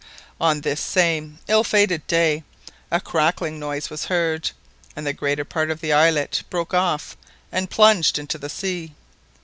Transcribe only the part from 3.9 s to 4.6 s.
was heard,